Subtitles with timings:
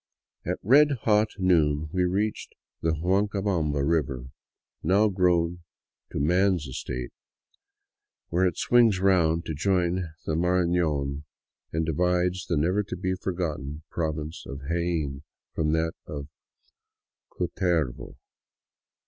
[0.47, 4.29] At red hot noon we reached the Huancabamba river,
[4.81, 5.59] now grown
[6.11, 7.11] to man's estate,
[8.29, 11.25] where it swings around to join the Marafion
[11.71, 15.21] and divides the never to be forgotten Province of Jaen
[15.53, 16.27] from that of
[17.29, 18.15] Cu tervo.